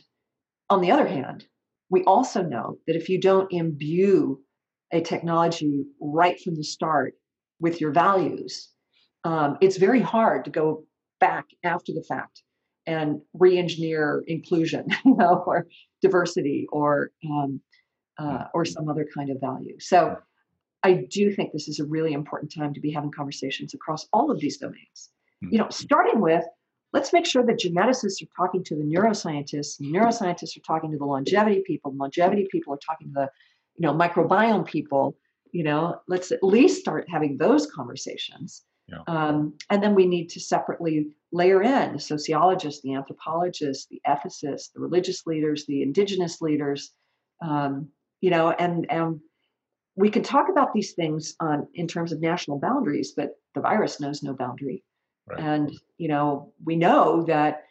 [0.69, 1.45] on the other hand,
[1.89, 4.41] we also know that if you don't imbue
[4.93, 7.13] a technology right from the start
[7.60, 8.69] with your values,
[9.23, 10.86] um, it's very hard to go
[11.19, 12.43] back after the fact
[12.88, 15.67] and re-engineer inclusion, you know, or
[16.02, 17.62] diversity, or um,
[18.17, 19.80] uh, or some other kind of value.
[19.80, 20.17] So,
[20.84, 24.32] I do think this is a really important time to be having conversations across all
[24.32, 25.10] of these domains.
[25.41, 26.44] You know, starting with
[26.94, 31.06] let's make sure that geneticists are talking to the neuroscientists, neuroscientists are talking to the
[31.06, 33.30] longevity people, longevity people are talking to the,
[33.78, 35.15] you know, microbiome people.
[35.52, 38.63] You know, let's at least start having those conversations.
[38.88, 39.04] Yeah.
[39.08, 44.72] Um, and then we need to separately layer in the sociologists, the anthropologists, the ethicists,
[44.74, 46.91] the religious leaders, the indigenous leaders,
[47.41, 47.89] um,
[48.20, 49.20] you know, and and
[49.96, 54.00] we can talk about these things on in terms of national boundaries, but the virus
[54.00, 54.84] knows no boundary.
[55.28, 55.39] Right.
[55.39, 57.63] And you know, we know that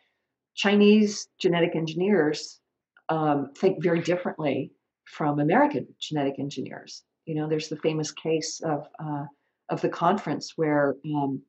[0.55, 2.61] Chinese genetic engineers
[3.09, 4.73] um, think very differently
[5.05, 7.03] from American genetic engineers.
[7.27, 9.25] You know, there's the famous case of uh,
[9.71, 11.43] of the conference where um,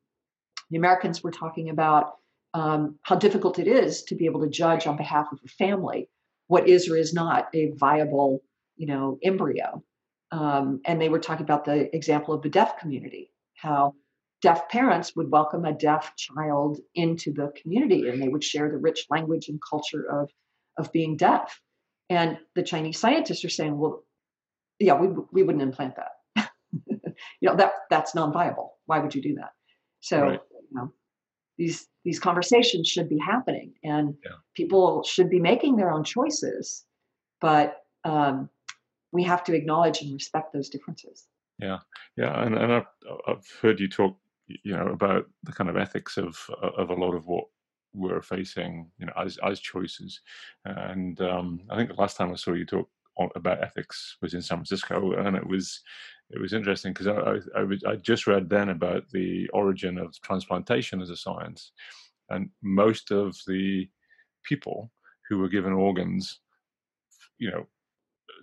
[0.70, 2.14] the Americans were talking about
[2.54, 6.08] um, how difficult it is to be able to judge on behalf of a family
[6.48, 8.44] what is or is not a viable,
[8.76, 9.82] you know, embryo.
[10.32, 13.96] Um, and they were talking about the example of the deaf community, how
[14.42, 18.78] deaf parents would welcome a deaf child into the community and they would share the
[18.78, 20.30] rich language and culture of,
[20.78, 21.62] of being deaf.
[22.10, 24.04] And the Chinese scientists are saying, well,
[24.78, 26.12] yeah, we, we wouldn't implant that.
[27.40, 28.78] You know, that that's non-viable.
[28.86, 29.52] Why would you do that?
[30.00, 30.40] So, right.
[30.52, 30.94] you know,
[31.58, 34.32] these these conversations should be happening and yeah.
[34.56, 36.86] people should be making their own choices,
[37.40, 38.50] but um,
[39.12, 41.28] we have to acknowledge and respect those differences.
[41.60, 41.80] Yeah,
[42.18, 42.86] yeah, and, and I've,
[43.28, 44.18] I've heard you talk
[44.64, 47.46] you know about the kind of ethics of of a lot of what
[47.94, 50.22] we're facing you know as as choices
[50.66, 52.90] and um, i think the last time i saw you talk
[53.36, 55.82] about ethics was in san francisco and it was
[56.34, 60.20] it was interesting because I, I, I, I just read then about the origin of
[60.22, 61.72] transplantation as a science
[62.30, 63.90] and most of the
[64.44, 64.92] people
[65.30, 66.40] who were given organs
[67.38, 67.66] you know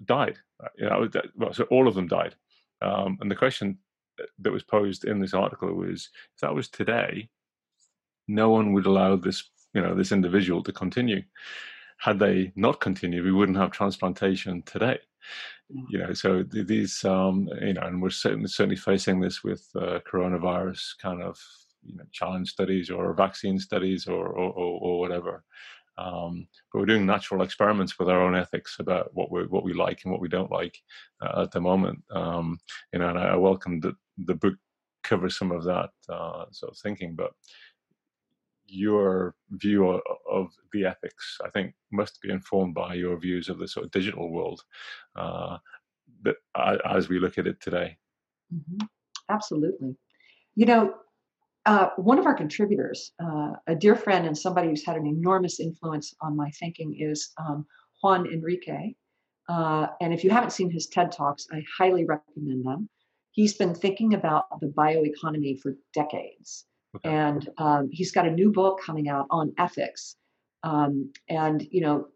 [0.04, 0.38] died
[0.76, 2.34] you know well, so all of them died
[2.82, 3.78] um, and the question
[4.38, 7.28] that was posed in this article was if that was today,
[8.26, 11.22] no one would allow this, you know, this individual to continue.
[11.98, 14.98] Had they not continued, we wouldn't have transplantation today.
[15.74, 15.84] Mm.
[15.90, 20.00] You know, so these, um, you know, and we're certainly certainly facing this with uh,
[20.10, 21.38] coronavirus kind of,
[21.82, 25.44] you know, challenge studies or vaccine studies or or, or, or whatever.
[25.98, 29.74] Um, but we're doing natural experiments with our own ethics about what we what we
[29.74, 30.78] like and what we don't like
[31.20, 31.98] uh, at the moment.
[32.10, 32.58] Um,
[32.92, 34.54] you know, and I, I welcome that the book
[35.02, 37.32] covers some of that uh, sort of thinking, but
[38.68, 40.00] your view
[40.30, 43.92] of, the ethics, I think, must be informed by your views of the sort of
[43.92, 44.62] digital world
[45.16, 45.56] uh,
[46.22, 46.36] that
[46.84, 47.96] as we look at it today.
[48.54, 48.86] Mm-hmm.
[49.28, 49.96] Absolutely.
[50.54, 50.94] You know,
[51.66, 55.60] uh, one of our contributors, uh, a dear friend and somebody who's had an enormous
[55.60, 57.66] influence on my thinking, is um,
[58.02, 58.94] Juan Enriquez.
[59.48, 62.88] Uh, and if you haven't seen his TED Talks, I highly recommend them.
[63.30, 66.66] He's been thinking about the bioeconomy for decades.
[66.96, 67.08] Okay.
[67.08, 70.16] And um, he's got a new book coming out on ethics.
[70.62, 72.08] Um, and, you know,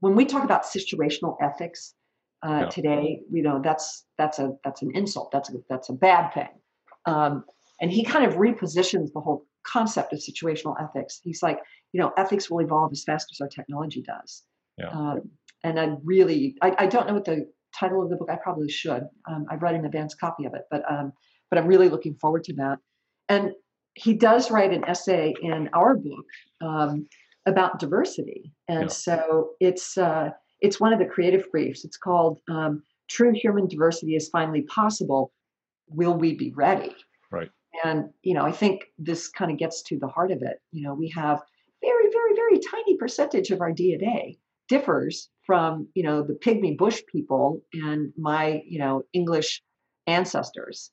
[0.00, 1.94] when we talk about situational ethics
[2.44, 2.68] uh, yeah.
[2.68, 5.30] today, you know, that's that's a that's an insult.
[5.30, 6.48] That's a, that's a bad thing.
[7.06, 7.44] Um,
[7.80, 11.20] and he kind of repositions the whole concept of situational ethics.
[11.22, 11.60] He's like,
[11.92, 14.42] you know, ethics will evolve as fast as our technology does.
[14.78, 14.88] Yeah.
[14.88, 15.30] Um,
[15.64, 17.46] and I really, I, I, don't know what the
[17.78, 18.28] title of the book.
[18.30, 19.04] I probably should.
[19.30, 21.12] Um, I've read an advanced copy of it, but um,
[21.50, 22.78] but I'm really looking forward to that.
[23.28, 23.52] And
[23.94, 26.26] he does write an essay in our book
[26.60, 27.06] um,
[27.46, 28.88] about diversity, and yeah.
[28.88, 31.84] so it's uh, it's one of the creative briefs.
[31.84, 35.32] It's called um, "True Human Diversity is Finally Possible."
[35.88, 36.94] Will we be ready?
[37.30, 37.50] Right.
[37.84, 40.60] And, you know, I think this kind of gets to the heart of it.
[40.70, 41.40] You know, we have
[41.82, 47.02] very, very, very tiny percentage of our DNA differs from, you know, the pygmy bush
[47.10, 49.62] people and my, you know, English
[50.06, 50.90] ancestors.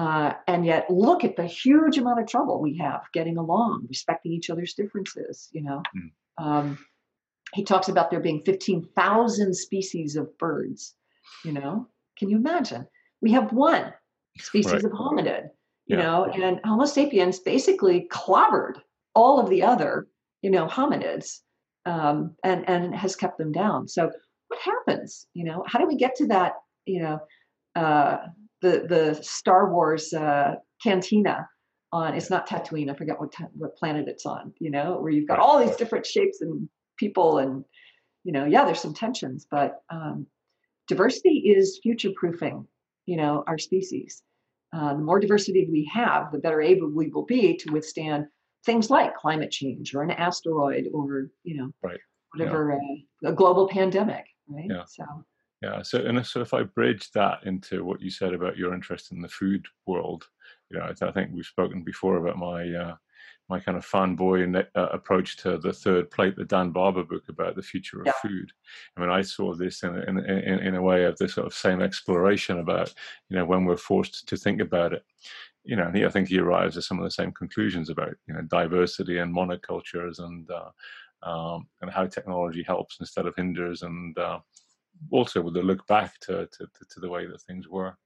[0.00, 4.32] Uh, and yet, look at the huge amount of trouble we have getting along, respecting
[4.32, 5.50] each other's differences.
[5.52, 6.42] You know, mm.
[6.42, 6.78] um,
[7.52, 10.94] he talks about there being 15,000 species of birds.
[11.44, 11.86] You know,
[12.18, 12.86] can you imagine?
[13.20, 13.92] We have one
[14.38, 14.84] species right.
[14.84, 15.50] of hominid,
[15.84, 16.02] you yeah.
[16.02, 18.76] know, and Homo sapiens basically clobbered
[19.14, 20.08] all of the other,
[20.40, 21.40] you know, hominids
[21.84, 23.86] um, and, and has kept them down.
[23.86, 24.10] So
[24.48, 25.26] what happens?
[25.34, 26.54] You know, how do we get to that,
[26.86, 27.18] you know,
[27.76, 28.16] uh,
[28.62, 31.48] the, the Star Wars uh, cantina
[31.92, 35.28] on, it's not Tatooine, I forget what, what planet it's on, you know, where you've
[35.28, 37.64] got all these different shapes and people and,
[38.24, 40.26] you know, yeah, there's some tensions, but um,
[40.86, 42.66] diversity is future proofing,
[43.06, 44.22] you know, our species.
[44.72, 48.26] Uh, the more diversity we have, the better able we will be to withstand
[48.64, 51.98] things like climate change or an asteroid or you know right.
[52.34, 52.78] whatever
[53.22, 53.28] yeah.
[53.28, 54.84] uh, a global pandemic right yeah.
[54.86, 55.04] so
[55.62, 59.12] yeah so and so if i bridge that into what you said about your interest
[59.12, 60.28] in the food world
[60.70, 62.94] you know i, I think we've spoken before about my uh,
[63.50, 67.56] my kind of fanboy uh, approach to the third plate, the Dan Barber book about
[67.56, 68.12] the future of yeah.
[68.22, 68.52] food.
[68.96, 71.52] I mean, I saw this in, in, in, in a way of this sort of
[71.52, 72.94] same exploration about,
[73.28, 75.02] you know, when we're forced to think about it.
[75.64, 78.14] You know, and he, I think he arrives at some of the same conclusions about,
[78.26, 80.70] you know, diversity and monocultures and uh,
[81.22, 84.38] um, and how technology helps instead of hinders, and uh,
[85.10, 87.96] also with a look back to, to, to the way that things were.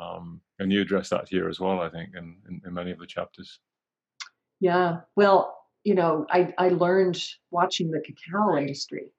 [0.00, 2.98] Um, and you address that here as well, I think, in, in, in many of
[2.98, 3.60] the chapters.
[4.60, 5.00] Yeah.
[5.16, 9.12] Well, you know, I, I learned watching the cacao industry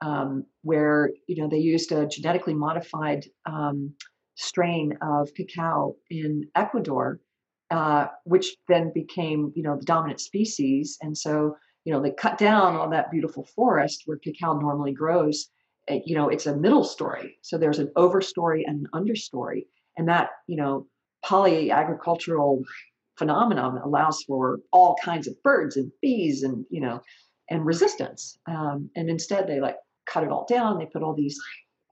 [0.00, 3.94] um, where, you know, they used a genetically modified um,
[4.36, 7.20] strain of cacao in Ecuador,
[7.70, 10.98] uh, which then became, you know, the dominant species.
[11.02, 15.50] And so, you know, they cut down all that beautiful forest where cacao normally grows.
[15.88, 17.36] Eh, you know, it's a middle story.
[17.42, 19.66] So there's an overstory and an understory.
[19.96, 20.86] And that, you know,
[21.24, 22.62] poly agricultural
[23.16, 27.00] phenomenon allows for all kinds of birds and bees and you know
[27.48, 31.38] and resistance um, and instead they like cut it all down they put all these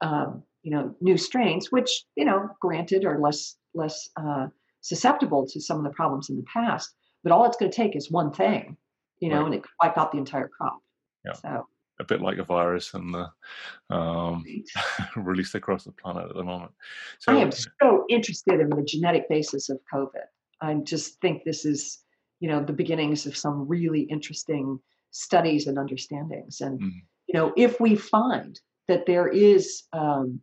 [0.01, 4.47] um, you know new strains which you know granted are less less uh,
[4.81, 7.95] susceptible to some of the problems in the past but all it's going to take
[7.95, 8.75] is one thing
[9.19, 9.45] you know right.
[9.45, 10.79] and it could wipe out the entire crop
[11.25, 11.33] yeah.
[11.33, 11.65] so
[12.03, 14.43] a bit like a virus and the um,
[15.15, 16.71] released across the planet at the moment.
[17.19, 20.27] So, I am so interested in the genetic basis of COVID.
[20.61, 21.99] I just think this is,
[22.39, 24.79] you know, the beginnings of some really interesting
[25.11, 26.61] studies and understandings.
[26.61, 26.99] And mm-hmm.
[27.27, 30.41] you know, if we find that there is um,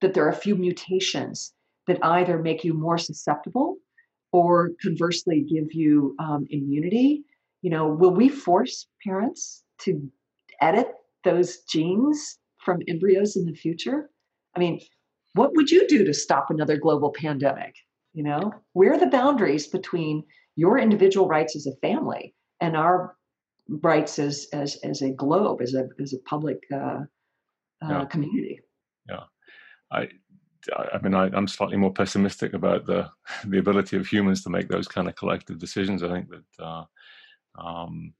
[0.00, 1.52] that there are a few mutations
[1.86, 3.76] that either make you more susceptible
[4.32, 7.22] or conversely give you um, immunity,
[7.62, 10.10] you know, will we force parents to
[10.64, 10.88] edit
[11.22, 14.10] those genes from embryos in the future?
[14.56, 14.80] I mean,
[15.34, 17.74] what would you do to stop another global pandemic?
[18.14, 20.24] You know, where are the boundaries between
[20.56, 23.16] your individual rights as a family and our
[23.68, 28.04] rights as as as a globe, as a as a public uh, uh, yeah.
[28.06, 28.60] community?
[29.08, 29.24] Yeah,
[29.90, 30.08] I.
[30.72, 33.10] I mean, I, am slightly more pessimistic about the
[33.44, 36.02] the ability of humans to make those kind of collective decisions.
[36.02, 36.84] I think that uh,
[37.58, 38.14] um,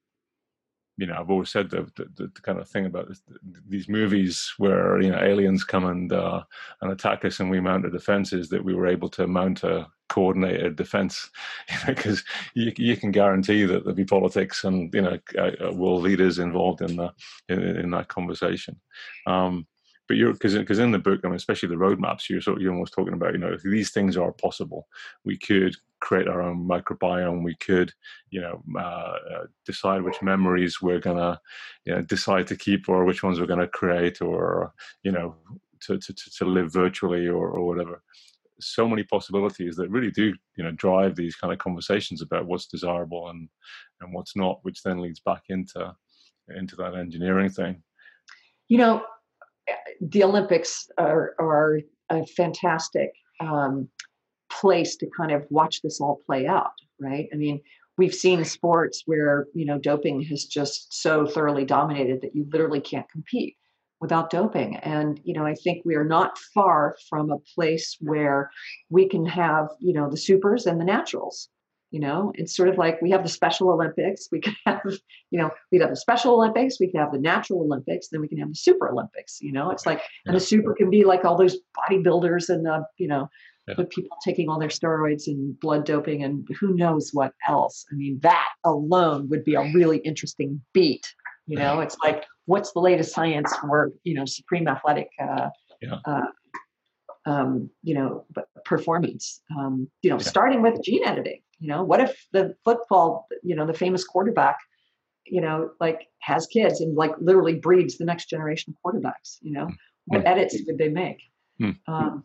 [0.97, 3.23] you know, I've always said the, the, the kind of thing about this,
[3.69, 6.43] these movies where you know aliens come and uh,
[6.81, 9.65] and attack us, and we mount a defense is that we were able to mount
[9.65, 11.31] a coordinated defense,
[11.87, 12.23] because
[12.55, 16.39] you, you can guarantee that there'll be politics and you know uh, uh, world leaders
[16.39, 17.13] involved in the
[17.49, 18.81] in, in that conversation.
[19.27, 19.67] Um,
[20.07, 22.63] but you're because because in the book, I mean, especially the roadmaps, you're sort of,
[22.63, 24.87] you're almost talking about, you know, these things are possible.
[25.25, 27.43] We could create our own microbiome.
[27.43, 27.93] We could,
[28.31, 28.81] you know, uh,
[29.35, 31.41] uh, decide which memories we're gonna,
[31.87, 35.37] you know, decide to keep or which ones we're gonna create, or you know,
[35.83, 38.03] to to to live virtually or or whatever.
[38.61, 42.67] So many possibilities that really do, you know, drive these kind of conversations about what's
[42.67, 43.49] desirable and
[44.01, 45.95] and what's not, which then leads back into
[46.55, 47.83] into that engineering thing.
[48.69, 49.03] You know,
[50.01, 51.81] the Olympics are, are
[52.11, 53.89] a fantastic um,
[54.51, 57.29] place to kind of watch this all play out, right?
[57.33, 57.61] I mean,
[57.97, 62.81] we've seen sports where you know doping has just so thoroughly dominated that you literally
[62.81, 63.57] can't compete
[64.01, 64.77] without doping.
[64.77, 68.51] And you know i think we are not far from a place where
[68.91, 71.49] we can have you know the supers and the naturals
[71.95, 74.83] you know it's sort of like we have the special olympics we could have
[75.31, 78.27] you know we'd have the special olympics we could have the natural olympics then we
[78.27, 81.25] can have the super olympics you know it's like and the super can be like
[81.25, 83.29] all those bodybuilders and the you know
[83.69, 83.75] yeah.
[83.79, 87.95] the people taking all their steroids and blood doping and who knows what else i
[87.95, 91.07] mean that alone would be a really interesting beat
[91.47, 95.49] you know it's like what's the latest science for you know supreme athletic uh,
[95.81, 95.99] yeah.
[96.07, 96.27] uh,
[97.27, 98.27] um, you know
[98.65, 100.23] performance um, you know yeah.
[100.23, 104.59] starting with gene editing you know, what if the football, you know, the famous quarterback,
[105.27, 109.39] you know, like has kids and like literally breeds the next generation of quarterbacks.
[109.41, 109.69] You know,
[110.07, 110.27] what mm.
[110.27, 111.23] edits would they make?
[111.61, 111.79] Mm.
[111.89, 112.25] Um,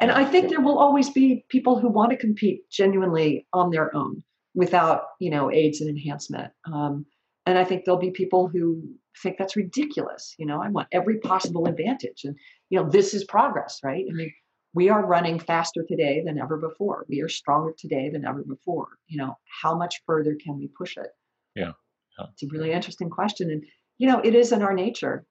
[0.00, 3.94] and I think there will always be people who want to compete genuinely on their
[3.94, 4.22] own
[4.54, 6.52] without, you know, aids and enhancement.
[6.72, 7.04] Um,
[7.46, 8.82] and I think there'll be people who
[9.22, 10.34] think that's ridiculous.
[10.38, 12.36] You know, I want every possible advantage, and
[12.70, 14.04] you know, this is progress, right?
[14.08, 14.32] I mean,
[14.74, 17.04] we are running faster today than ever before.
[17.08, 18.88] We are stronger today than ever before.
[19.06, 21.10] You know, how much further can we push it?
[21.54, 21.72] Yeah.
[22.18, 22.26] yeah.
[22.32, 23.50] It's a really interesting question.
[23.50, 23.64] And,
[23.98, 25.24] you know, it is in our nature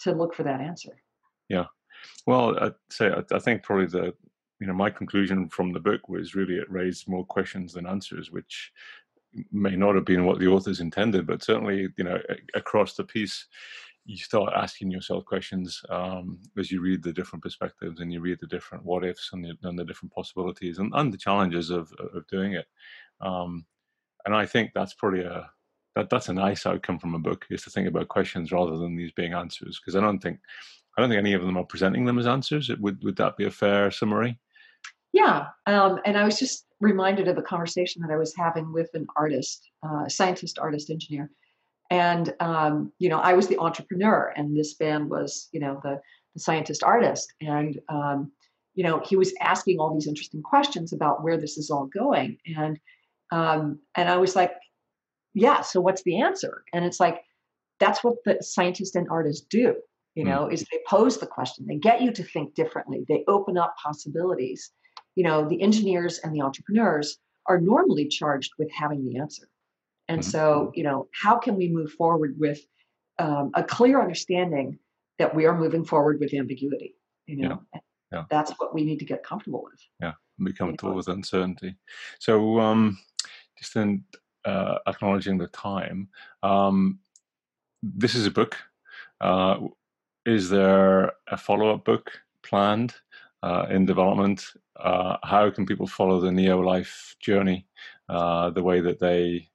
[0.00, 0.96] to look for that answer.
[1.48, 1.66] Yeah.
[2.26, 4.14] Well, I'd say, I, I think probably the,
[4.60, 8.30] you know, my conclusion from the book was really it raised more questions than answers,
[8.30, 8.72] which
[9.50, 12.18] may not have been what the authors intended, but certainly, you know,
[12.54, 13.46] across the piece,
[14.04, 18.38] you start asking yourself questions um, as you read the different perspectives and you read
[18.40, 21.90] the different what ifs and the, and the different possibilities and, and, the challenges of,
[22.14, 22.66] of doing it.
[23.20, 23.64] Um,
[24.26, 25.50] and I think that's probably a
[25.94, 28.96] that that's a nice outcome from a book is to think about questions rather than
[28.96, 30.40] these being answers because I don't think
[30.96, 32.70] I don't think any of them are presenting them as answers.
[32.70, 34.38] It, would would that be a fair summary?
[35.12, 38.90] Yeah, um, and I was just reminded of a conversation that I was having with
[38.94, 41.30] an artist, uh, scientist, artist, engineer,
[41.90, 46.00] and um, you know I was the entrepreneur, and this band was you know the
[46.34, 48.32] the scientist artist, and um,
[48.74, 52.38] you know he was asking all these interesting questions about where this is all going,
[52.56, 52.78] and
[53.32, 54.52] um, and I was like,
[55.34, 56.62] yeah, so what's the answer?
[56.72, 57.22] And it's like,
[57.80, 59.74] that's what the scientists and artists do,
[60.14, 60.28] you hmm.
[60.28, 60.52] know, mm.
[60.52, 64.70] is they pose the question, they get you to think differently, they open up possibilities.
[65.16, 69.48] You know, the engineers and the entrepreneurs are normally charged with having the answer.
[70.08, 70.30] And mm-hmm.
[70.30, 72.60] so, you know, how can we move forward with
[73.18, 74.78] um, a clear understanding
[75.18, 76.94] that we are moving forward with ambiguity?
[77.26, 77.80] You know, yeah.
[78.12, 78.24] Yeah.
[78.30, 79.80] that's what we need to get comfortable with.
[80.00, 81.76] Yeah, be comfortable with uncertainty.
[82.18, 82.98] So, um,
[83.58, 84.04] just in
[84.44, 86.08] uh, acknowledging the time,
[86.42, 86.98] um,
[87.82, 88.56] this is a book.
[89.20, 89.60] Uh,
[90.26, 92.10] is there a follow-up book
[92.42, 92.94] planned
[93.42, 94.44] uh, in development?
[94.76, 97.66] Uh, how can people follow the Neo Life journey
[98.08, 99.48] uh, the way that they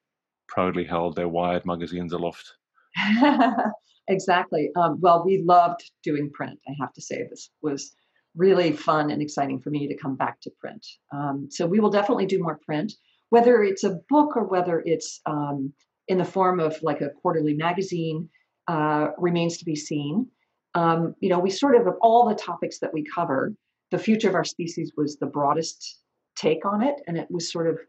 [0.49, 2.53] proudly held their Wired magazines aloft?
[4.07, 4.69] exactly.
[4.75, 6.59] Um, well, we loved doing print.
[6.67, 7.93] I have to say, this was
[8.35, 10.85] really fun and exciting for me to come back to print.
[11.13, 12.93] Um, so we will definitely do more print
[13.29, 15.73] whether it's a book or whether it's um,
[16.07, 18.29] in the form of like a quarterly magazine
[18.67, 20.27] uh, remains to be seen.
[20.75, 23.53] Um, you know, we sort of, of all the topics that we cover,
[23.91, 25.99] the future of our species was the broadest
[26.35, 26.95] take on it.
[27.07, 27.79] And it was sort of,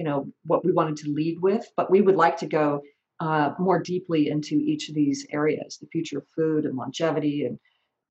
[0.00, 1.62] you know, what we wanted to lead with.
[1.76, 2.80] But we would like to go
[3.20, 7.58] uh, more deeply into each of these areas the future of food and longevity and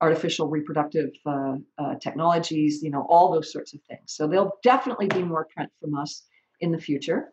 [0.00, 4.04] artificial reproductive uh, uh, technologies, you know, all those sorts of things.
[4.06, 6.22] So there'll definitely be more print from us
[6.60, 7.32] in the future.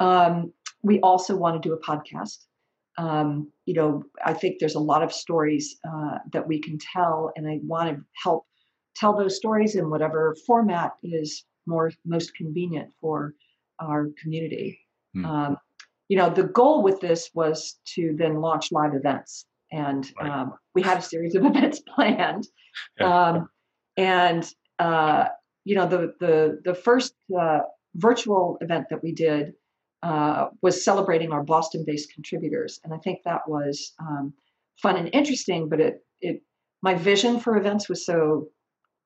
[0.00, 2.38] Um, we also want to do a podcast.
[2.96, 7.30] Um, you know, I think there's a lot of stories uh, that we can tell,
[7.36, 8.46] and I want to help
[8.96, 13.34] tell those stories in whatever format is more most convenient for
[13.80, 14.80] our community.
[15.16, 15.26] Mm.
[15.26, 15.56] Um,
[16.08, 20.30] you know, the goal with this was to then launch live events, and right.
[20.30, 22.46] um, we had a series of events planned.
[22.98, 23.28] Yeah.
[23.28, 23.48] Um,
[23.96, 24.48] and
[24.78, 25.26] uh,
[25.64, 27.60] you know, the the the first uh,
[27.94, 29.52] virtual event that we did
[30.02, 34.32] uh, was celebrating our Boston-based contributors, and I think that was um,
[34.80, 35.68] fun and interesting.
[35.68, 36.42] But it, it,
[36.82, 38.48] my vision for events was so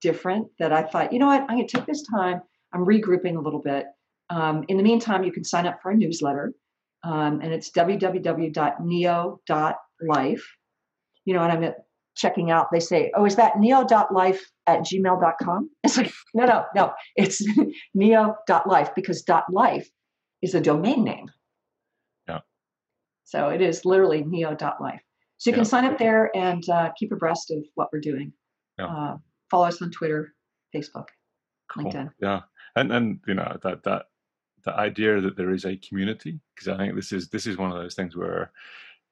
[0.02, 2.42] different that I thought, you know what, I'm going to take this time.
[2.74, 3.86] I'm regrouping a little bit.
[4.32, 6.54] Um, in the meantime, you can sign up for a newsletter,
[7.04, 8.16] um, and it's www.neo.life.
[11.24, 11.74] You know, and I'm
[12.16, 15.70] checking out, they say, Oh, is that neo.life at gmail.com?
[15.84, 16.92] It's like, no, no, no.
[17.16, 17.42] It's
[17.94, 19.88] neo.life because .life
[20.40, 21.30] is a domain name.
[22.26, 22.40] Yeah.
[23.24, 25.02] So it is literally neo.life.
[25.36, 25.56] So you yeah.
[25.56, 28.32] can sign up there and uh, keep abreast of what we're doing.
[28.78, 28.86] Yeah.
[28.86, 29.16] Uh,
[29.50, 30.34] follow us on Twitter,
[30.74, 31.08] Facebook,
[31.70, 31.84] cool.
[31.84, 32.10] LinkedIn.
[32.20, 32.40] Yeah.
[32.76, 34.06] And, and, you know, that, that,
[34.64, 37.72] the idea that there is a community, because I think this is, this is one
[37.72, 38.52] of those things where,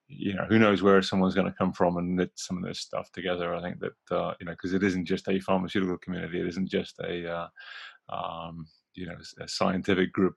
[0.09, 2.81] you know, who knows where someone's going to come from and knit some of this
[2.81, 3.55] stuff together.
[3.55, 6.69] I think that uh, you know, because it isn't just a pharmaceutical community, it isn't
[6.69, 7.49] just a uh,
[8.09, 10.37] um, you know a scientific group.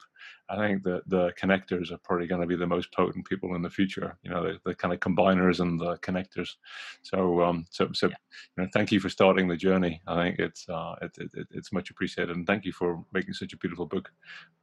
[0.50, 3.62] I think that the connectors are probably going to be the most potent people in
[3.62, 4.18] the future.
[4.24, 6.50] You know, the, the kind of combiners and the connectors.
[7.02, 8.16] So, um, so, so, yeah.
[8.56, 10.02] you know, thank you for starting the journey.
[10.08, 13.54] I think it's uh, it, it, it's much appreciated, and thank you for making such
[13.54, 14.12] a beautiful book.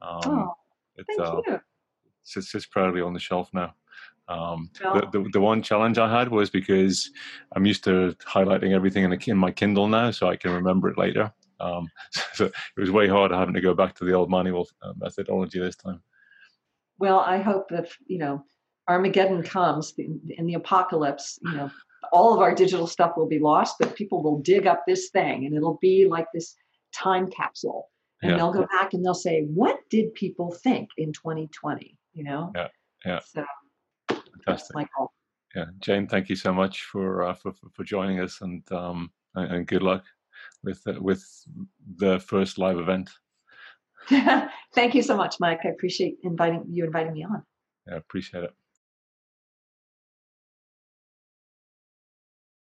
[0.01, 0.53] Um, oh,
[0.95, 1.55] thank uh, you.
[1.55, 3.73] It sits proudly on the shelf now.
[4.27, 7.09] Um, the, the, the, one challenge I had was because
[7.53, 10.89] I'm used to highlighting everything in, a, in my Kindle now, so I can remember
[10.89, 11.33] it later.
[11.61, 11.87] Um,
[12.33, 15.59] so it was way harder having to go back to the old manual uh, methodology
[15.59, 16.01] this time.
[16.99, 18.43] Well, I hope that you know
[18.87, 21.71] Armageddon comes in, the apocalypse, you know,
[22.11, 25.45] all of our digital stuff will be lost, but people will dig up this thing
[25.45, 26.55] and it'll be like this
[26.93, 27.89] time capsule.
[28.21, 28.37] And yeah.
[28.37, 31.97] they'll go back and they'll say, What did people think in 2020?
[32.13, 32.51] You know?
[32.55, 32.67] Yeah.
[33.05, 33.19] Yeah.
[33.25, 33.45] So
[34.45, 34.87] Fantastic.
[34.97, 35.11] goal.
[35.55, 35.65] Yeah.
[35.79, 39.81] Jane, thank you so much for uh, for, for joining us and um and good
[39.81, 40.03] luck
[40.63, 41.23] with uh, with
[41.97, 43.09] the first live event.
[44.73, 45.59] thank you so much, Mike.
[45.63, 47.43] I appreciate inviting you inviting me on.
[47.91, 48.53] I appreciate it.